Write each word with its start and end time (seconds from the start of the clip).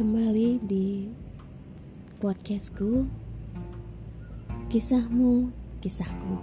kembali 0.00 0.64
di 0.64 1.12
podcastku. 2.24 3.04
Kisahmu, 4.72 5.52
Kisahku. 5.84 6.40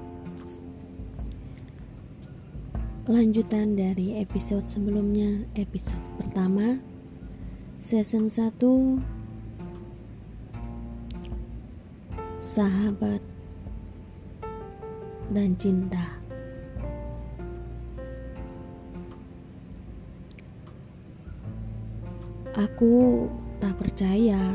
Lanjutan 3.10 3.74
dari 3.74 4.22
episode 4.22 4.70
sebelumnya 4.70 5.50
Episode 5.58 6.06
pertama 6.22 6.78
Season 7.82 8.30
1 8.30 8.62
Sahabat 12.38 13.26
dan 15.34 15.58
cinta. 15.58 16.22
Aku 22.54 23.26
tak 23.58 23.74
percaya, 23.78 24.54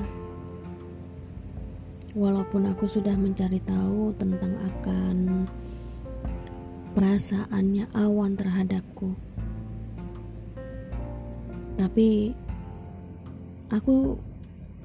walaupun 2.12 2.68
aku 2.68 2.84
sudah 2.86 3.16
mencari 3.16 3.58
tahu 3.64 4.12
tentang 4.20 4.52
akan 4.60 5.48
perasaannya 6.92 7.88
awan 7.96 8.36
terhadapku. 8.36 9.16
Tapi 11.80 12.36
aku 13.72 14.20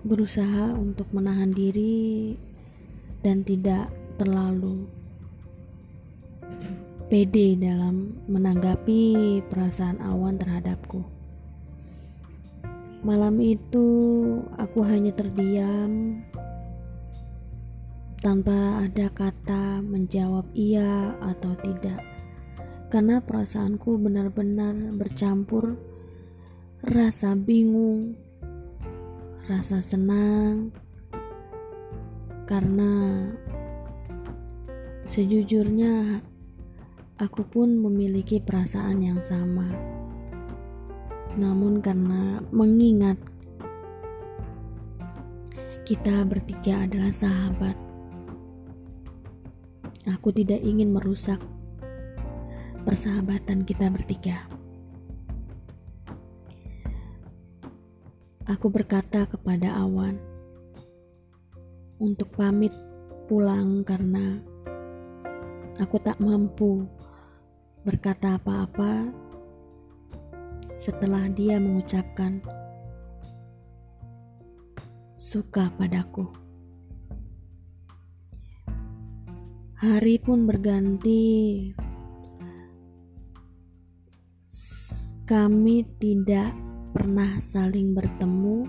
berusaha 0.08 0.72
untuk 0.74 1.12
menahan 1.12 1.52
diri 1.52 2.34
dan 3.20 3.44
tidak 3.44 3.92
terlalu 4.16 4.88
pede 7.12 7.60
dalam 7.60 8.16
menanggapi 8.32 9.40
perasaan 9.52 10.00
awan 10.00 10.40
terhadapku. 10.40 11.17
Malam 13.06 13.38
itu 13.38 13.88
aku 14.58 14.82
hanya 14.82 15.14
terdiam 15.14 16.22
tanpa 18.18 18.82
ada 18.82 19.14
kata 19.14 19.86
menjawab 19.86 20.50
iya 20.58 21.14
atau 21.22 21.54
tidak. 21.62 22.02
Karena 22.90 23.22
perasaanku 23.22 24.00
benar-benar 24.00 24.74
bercampur 24.98 25.78
rasa 26.82 27.36
bingung, 27.38 28.16
rasa 29.46 29.84
senang, 29.84 30.72
karena 32.48 33.28
sejujurnya 35.04 36.24
aku 37.20 37.44
pun 37.44 37.76
memiliki 37.76 38.40
perasaan 38.40 39.04
yang 39.04 39.20
sama. 39.20 39.97
Namun 41.38 41.86
karena 41.86 42.42
mengingat 42.50 43.22
kita 45.86 46.26
bertiga 46.26 46.90
adalah 46.90 47.14
sahabat, 47.14 47.78
aku 50.10 50.34
tidak 50.34 50.60
ingin 50.66 50.90
merusak 50.90 51.38
persahabatan 52.82 53.62
kita 53.62 53.86
bertiga. 53.94 54.50
Aku 58.50 58.74
berkata 58.74 59.30
kepada 59.30 59.78
Awan 59.78 60.18
untuk 62.02 62.34
pamit 62.34 62.74
pulang 63.30 63.86
karena 63.86 64.42
aku 65.78 66.02
tak 66.02 66.18
mampu 66.18 66.88
berkata 67.86 68.40
apa-apa 68.40 69.27
setelah 70.78 71.26
dia 71.34 71.58
mengucapkan 71.58 72.40
suka 75.18 75.74
padaku. 75.76 76.30
Hari 79.78 80.18
pun 80.22 80.46
berganti. 80.50 81.70
Kami 85.28 85.84
tidak 86.00 86.56
pernah 86.96 87.36
saling 87.44 87.92
bertemu 87.92 88.64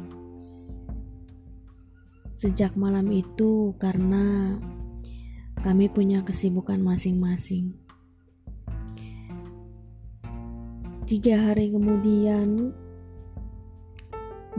sejak 2.35 2.75
malam 2.75 3.11
itu 3.15 3.73
karena 3.79 4.59
kami 5.63 5.87
punya 5.91 6.27
kesibukan 6.27 6.83
masing-masing. 6.83 7.88
Tiga 11.09 11.41
hari 11.41 11.73
kemudian, 11.73 12.69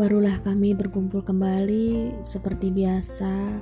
barulah 0.01 0.33
kami 0.41 0.73
berkumpul 0.73 1.21
kembali 1.21 2.17
seperti 2.25 2.73
biasa, 2.73 3.61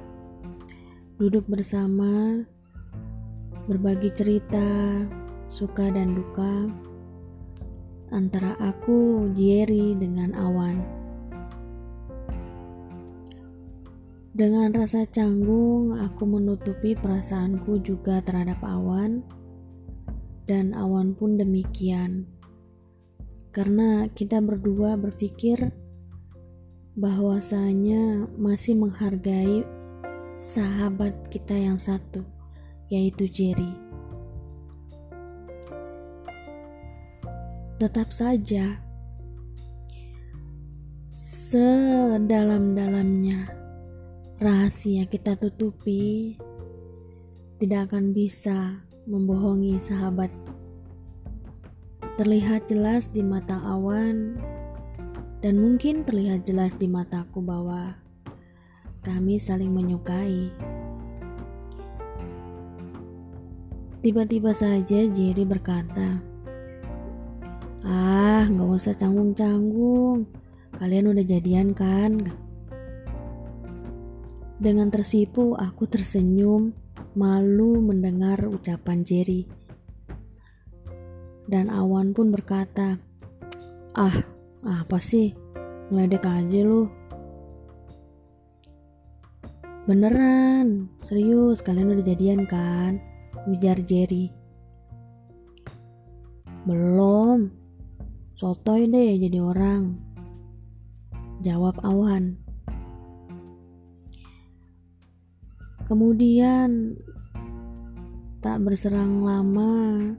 duduk 1.20 1.52
bersama, 1.52 2.48
berbagi 3.68 4.08
cerita, 4.16 5.04
suka 5.52 5.92
dan 5.92 6.16
duka 6.16 6.72
antara 8.16 8.56
aku, 8.56 9.36
Jerry, 9.36 9.92
dengan 10.00 10.32
Awan. 10.32 10.80
Dengan 14.32 14.72
rasa 14.72 15.04
canggung, 15.12 15.92
aku 15.92 16.24
menutupi 16.24 16.96
perasaanku 16.96 17.84
juga 17.84 18.24
terhadap 18.24 18.64
Awan, 18.64 19.28
dan 20.48 20.72
Awan 20.72 21.12
pun 21.20 21.36
demikian 21.36 22.37
karena 23.58 24.06
kita 24.14 24.38
berdua 24.38 24.94
berpikir 25.02 25.74
bahwasanya 26.94 28.30
masih 28.38 28.78
menghargai 28.78 29.66
sahabat 30.38 31.18
kita 31.34 31.58
yang 31.58 31.82
satu, 31.82 32.22
yaitu 32.94 33.26
Jerry. 33.26 33.74
Tetap 37.82 38.14
saja, 38.14 38.78
sedalam-dalamnya 41.10 43.50
rahasia 44.38 45.10
kita 45.10 45.34
tutupi 45.34 46.38
tidak 47.58 47.90
akan 47.90 48.14
bisa 48.14 48.86
membohongi 49.10 49.82
sahabat 49.82 50.30
terlihat 52.18 52.66
jelas 52.66 53.14
di 53.14 53.22
mata 53.22 53.62
awan 53.62 54.42
dan 55.46 55.62
mungkin 55.62 56.02
terlihat 56.02 56.50
jelas 56.50 56.74
di 56.82 56.90
mataku 56.90 57.46
bahwa 57.46 57.94
kami 59.06 59.38
saling 59.38 59.70
menyukai. 59.70 60.50
Tiba-tiba 64.02 64.50
saja 64.58 65.06
Jerry 65.06 65.46
berkata, 65.46 66.18
Ah, 67.86 68.50
nggak 68.50 68.66
usah 68.66 68.98
canggung-canggung. 68.98 70.26
Kalian 70.74 71.14
udah 71.14 71.22
jadian 71.22 71.78
kan? 71.78 72.34
Dengan 74.58 74.90
tersipu, 74.90 75.54
aku 75.54 75.86
tersenyum, 75.86 76.74
malu 77.14 77.78
mendengar 77.78 78.42
ucapan 78.50 79.06
Jerry. 79.06 79.57
Dan 81.48 81.72
Awan 81.72 82.12
pun 82.12 82.28
berkata, 82.30 83.00
Ah, 83.96 84.14
apa 84.62 85.00
sih? 85.00 85.32
Ngeledek 85.88 86.28
aja 86.28 86.60
lu. 86.62 86.92
Beneran, 89.88 90.92
serius, 91.08 91.64
kalian 91.64 91.96
udah 91.96 92.04
jadian 92.04 92.44
kan? 92.44 93.00
Ujar 93.48 93.80
Jerry. 93.88 94.28
Belum, 96.68 97.48
sotoy 98.36 98.92
deh 98.92 99.16
jadi 99.16 99.40
orang. 99.40 99.96
Jawab 101.40 101.80
Awan. 101.88 102.36
Kemudian 105.88 107.00
tak 108.44 108.60
berserang 108.68 109.24
lama, 109.24 110.12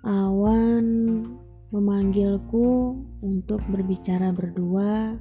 Awan 0.00 1.20
memanggilku 1.68 2.96
untuk 3.20 3.60
berbicara 3.68 4.32
berdua 4.32 5.12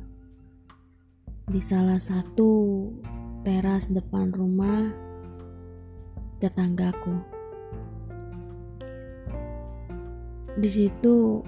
di 1.52 1.60
salah 1.60 2.00
satu 2.00 2.88
teras 3.44 3.92
depan 3.92 4.32
rumah 4.32 4.88
tetanggaku. 6.40 7.12
Di 10.56 10.70
situ 10.72 11.44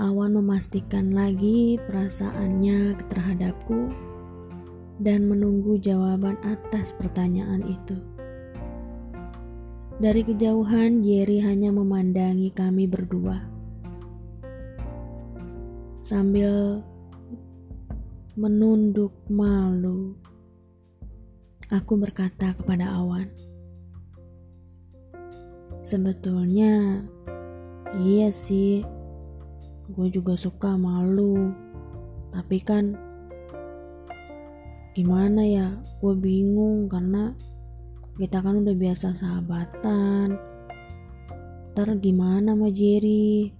Awan 0.00 0.32
memastikan 0.40 1.12
lagi 1.12 1.76
perasaannya 1.84 2.96
terhadapku 3.12 3.92
dan 4.96 5.28
menunggu 5.28 5.76
jawaban 5.76 6.40
atas 6.40 6.96
pertanyaan 6.96 7.60
itu. 7.68 8.00
Dari 10.00 10.24
kejauhan, 10.24 11.04
Jerry 11.04 11.44
hanya 11.44 11.68
memandangi 11.68 12.48
kami 12.56 12.88
berdua. 12.88 13.36
Sambil 16.00 16.80
menunduk 18.32 19.12
malu. 19.28 20.16
Aku 21.68 22.00
berkata 22.00 22.56
kepada 22.56 22.96
awan, 22.96 23.28
"Sebetulnya, 25.84 27.04
iya 28.00 28.32
sih, 28.32 28.80
gue 29.92 30.08
juga 30.08 30.32
suka 30.32 30.80
malu, 30.80 31.52
tapi 32.32 32.56
kan 32.64 32.96
gimana 34.96 35.44
ya, 35.44 35.76
gue 36.00 36.14
bingung 36.16 36.88
karena 36.88 37.36
kita 38.20 38.44
kan 38.44 38.60
udah 38.60 38.76
biasa 38.76 39.16
sahabatan. 39.16 40.36
Ntar 41.72 41.96
gimana 41.96 42.52
sama 42.52 42.68
Jerry?" 42.68 43.56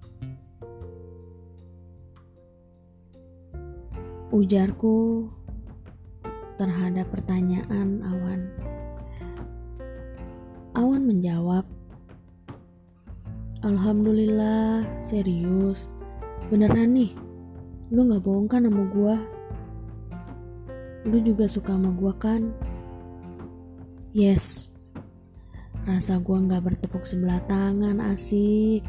Ujarku 4.30 5.26
terhadap 6.60 7.08
pertanyaan 7.08 8.04
Awan. 8.04 8.52
Awan 10.76 11.02
menjawab, 11.08 11.64
Alhamdulillah, 13.60 14.86
serius. 15.02 15.88
Beneran 16.52 16.96
nih, 16.96 17.12
lu 17.92 18.06
gak 18.06 18.24
bohong 18.24 18.48
kan 18.48 18.64
sama 18.68 18.88
gua? 18.88 19.16
Lu 21.04 21.18
juga 21.20 21.44
suka 21.48 21.74
sama 21.74 21.92
gua 21.92 22.14
kan? 22.16 22.54
Yes, 24.10 24.74
rasa 25.86 26.18
gua 26.18 26.42
gak 26.42 26.66
bertepuk 26.66 27.06
sebelah 27.06 27.38
tangan 27.46 28.02
asik. 28.10 28.82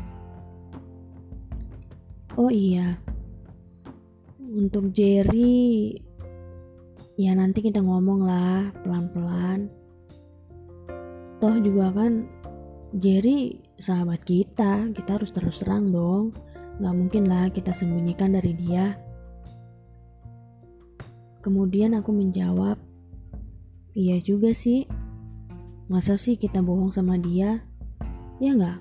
Oh 2.33 2.50
iya, 2.50 2.97
untuk 4.41 4.89
Jerry 4.89 5.94
ya 7.21 7.38
nanti 7.38 7.62
kita 7.62 7.85
ngomong 7.85 8.25
lah 8.25 8.73
pelan-pelan. 8.81 9.69
Toh 11.38 11.56
juga 11.62 11.94
kan 11.94 12.25
Jerry 12.97 13.62
sahabat 13.77 14.25
kita 14.25 14.89
kita 14.89 15.21
harus 15.21 15.29
terus 15.29 15.62
terang 15.62 15.94
dong. 15.94 16.33
Gak 16.81 16.97
mungkin 16.97 17.29
lah 17.29 17.53
kita 17.53 17.77
sembunyikan 17.77 18.33
dari 18.33 18.57
dia. 18.57 18.97
Kemudian 21.45 21.94
aku 21.94 22.09
menjawab 22.09 22.81
iya 23.94 24.17
juga 24.17 24.50
sih 24.56 24.88
masa 25.91 26.15
sih 26.15 26.39
kita 26.39 26.63
bohong 26.63 26.95
sama 26.95 27.19
dia 27.19 27.67
ya 28.39 28.55
nggak 28.55 28.79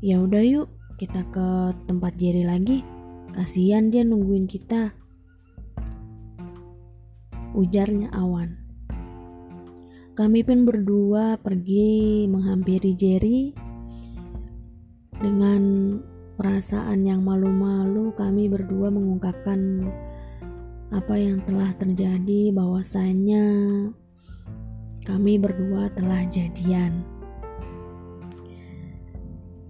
ya 0.00 0.16
udah 0.24 0.40
yuk 0.40 0.72
kita 1.02 1.26
ke 1.34 1.74
tempat 1.90 2.14
Jerry 2.14 2.46
lagi. 2.46 2.86
Kasihan 3.34 3.90
dia 3.90 4.06
nungguin 4.06 4.46
kita. 4.46 4.94
Ujarnya 7.58 8.14
Awan. 8.14 8.54
Kami 10.14 10.46
pun 10.46 10.62
berdua 10.62 11.40
pergi 11.42 12.30
menghampiri 12.30 12.94
Jerry 12.94 13.50
dengan 15.18 15.62
perasaan 16.38 17.02
yang 17.02 17.26
malu-malu 17.26 18.14
kami 18.14 18.46
berdua 18.46 18.94
mengungkapkan 18.94 19.90
apa 20.92 21.14
yang 21.18 21.42
telah 21.42 21.74
terjadi 21.74 22.54
bahwasanya 22.54 23.42
kami 25.02 25.38
berdua 25.38 25.90
telah 25.92 26.22
jadian. 26.30 27.02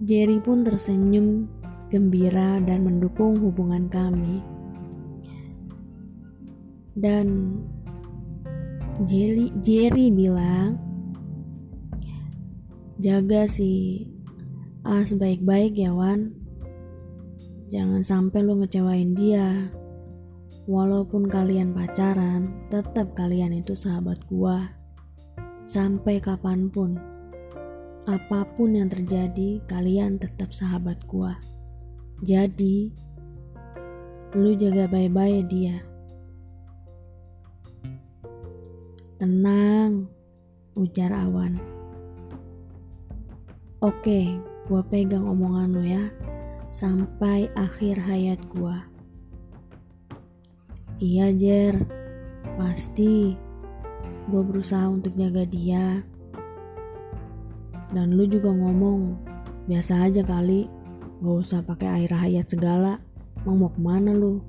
Jerry 0.03 0.37
pun 0.43 0.61
tersenyum 0.61 1.47
gembira 1.87 2.59
dan 2.61 2.83
mendukung 2.83 3.37
hubungan 3.39 3.87
kami. 3.87 4.43
Dan 6.93 7.57
Jerry, 9.09 9.49
Jerry 9.65 10.13
bilang, 10.13 10.77
jaga 13.01 13.49
si 13.49 14.05
As 14.83 15.15
baik-baik 15.15 15.79
ya 15.79 15.95
Wan. 15.95 16.35
Jangan 17.71 18.03
sampai 18.05 18.43
lo 18.43 18.59
ngecewain 18.59 19.15
dia. 19.15 19.71
Walaupun 20.67 21.31
kalian 21.31 21.71
pacaran, 21.71 22.67
tetap 22.67 23.15
kalian 23.15 23.55
itu 23.55 23.73
sahabat 23.73 24.19
gua. 24.27 24.82
Sampai 25.63 26.19
kapan 26.19 26.67
pun 26.67 26.99
apa 28.03 28.43
pun 28.59 28.75
yang 28.75 28.91
terjadi, 28.91 29.63
kalian 29.63 30.19
tetap 30.19 30.51
sahabat 30.51 30.99
gua. 31.07 31.39
Jadi, 32.19 32.91
lu 34.35 34.59
jaga 34.59 34.91
baik-baik 34.91 35.47
dia. 35.47 35.79
Tenang, 39.23 40.11
ujar 40.75 41.15
Awan. 41.15 41.55
Oke, 43.79 44.35
gua 44.67 44.83
pegang 44.83 45.23
omongan 45.23 45.69
lu 45.71 45.83
ya, 45.87 46.11
sampai 46.75 47.47
akhir 47.55 48.03
hayat 48.03 48.39
gua. 48.51 48.83
Iya, 50.99 51.31
Jer, 51.39 51.75
pasti 52.59 53.39
gue 54.27 54.41
berusaha 54.45 54.87
untuk 54.87 55.15
jaga 55.15 55.43
dia 55.43 56.03
dan 57.93 58.17
lu 58.17 58.25
juga 58.25 58.49
ngomong, 58.49 59.13
biasa 59.69 60.09
aja 60.09 60.25
kali, 60.25 60.65
gak 61.21 61.37
usah 61.45 61.61
pakai 61.61 62.01
air 62.01 62.11
hayat 62.11 62.49
segala. 62.49 62.97
Mau 63.45 63.53
mau 63.53 63.69
ke 63.69 63.77
mana 63.77 64.17
lu? 64.17 64.41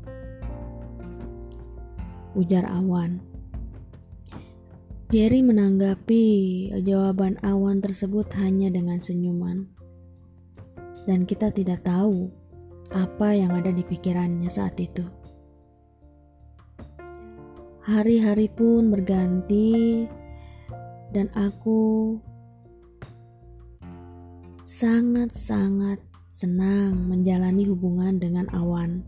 Ujar 2.32 2.64
Awan. 2.64 3.20
Jerry 5.12 5.44
menanggapi 5.44 6.24
jawaban 6.82 7.36
Awan 7.44 7.84
tersebut 7.84 8.32
hanya 8.40 8.72
dengan 8.72 8.98
senyuman. 9.04 9.68
Dan 11.04 11.28
kita 11.28 11.52
tidak 11.52 11.84
tahu 11.84 12.32
apa 12.96 13.36
yang 13.36 13.52
ada 13.52 13.68
di 13.68 13.84
pikirannya 13.84 14.48
saat 14.48 14.80
itu. 14.80 15.04
Hari-hari 17.84 18.48
pun 18.48 18.88
berganti 18.88 20.08
dan 21.12 21.28
aku 21.36 22.16
sangat-sangat 24.64 26.00
senang 26.32 27.12
menjalani 27.12 27.68
hubungan 27.68 28.16
dengan 28.16 28.48
Awan. 28.56 29.04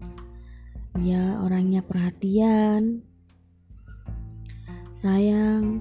Dia 1.00 1.40
orangnya 1.40 1.80
perhatian, 1.80 3.00
sayang, 4.92 5.80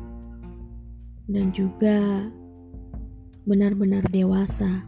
dan 1.28 1.52
juga 1.52 2.32
benar-benar 3.44 4.08
dewasa. 4.08 4.88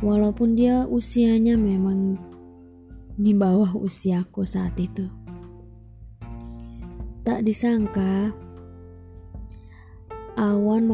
Walaupun 0.00 0.56
dia 0.56 0.88
usianya 0.88 1.52
memang 1.60 2.16
di 3.20 3.36
bawah 3.36 3.76
usiaku 3.76 4.48
saat 4.48 4.72
itu. 4.80 5.17
Tak 7.28 7.44
disangka, 7.44 8.32
Awan 10.40 10.88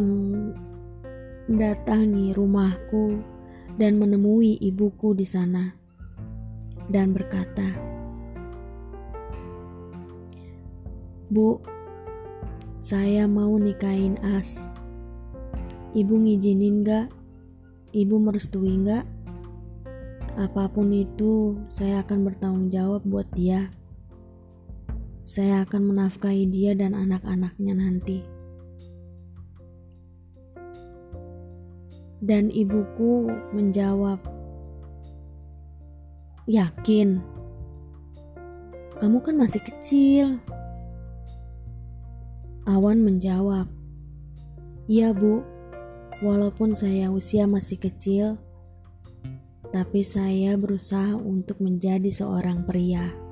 mendatangi 1.47 2.35
rumahku 2.35 3.23
dan 3.79 4.03
menemui 4.03 4.59
ibuku 4.59 5.15
di 5.15 5.31
sana 5.31 5.79
dan 6.91 7.15
berkata, 7.15 7.71
"Bu, 11.31 11.63
saya 12.83 13.31
mau 13.31 13.55
nikahin 13.55 14.19
As. 14.19 14.67
Ibu 15.95 16.19
ngizinin 16.19 16.83
gak? 16.83 17.15
Ibu 17.95 18.19
merestui 18.19 18.83
gak? 18.83 19.07
Apa 20.35 20.67
pun 20.67 20.91
itu, 20.91 21.63
saya 21.71 22.03
akan 22.03 22.27
bertanggung 22.27 22.75
jawab 22.75 23.07
buat 23.07 23.31
dia. 23.39 23.71
Saya 25.25 25.65
akan 25.65 25.93
menafkahi 25.93 26.45
dia 26.53 26.77
dan 26.77 26.93
anak-anaknya 26.93 27.75
nanti." 27.75 28.21
Dan 32.25 32.49
ibuku 32.49 33.29
menjawab, 33.53 34.21
"Yakin? 36.49 37.21
Kamu 39.01 39.19
kan 39.21 39.37
masih 39.37 39.61
kecil." 39.61 40.41
Awan 42.65 43.05
menjawab, 43.05 43.69
"Iya, 44.89 45.13
Bu. 45.13 45.45
Walaupun 46.25 46.73
saya 46.73 47.13
usia 47.13 47.45
masih 47.45 47.77
kecil, 47.77 48.41
tapi 49.75 50.07
saya 50.07 50.55
berusaha 50.55 51.19
untuk 51.19 51.59
menjadi 51.59 52.09
seorang 52.09 52.63
pria 52.65 53.24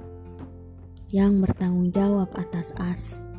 yang 1.12 1.38
bertanggung 1.44 1.92
jawab 1.92 2.32
atas 2.34 2.72
As." 2.80 3.31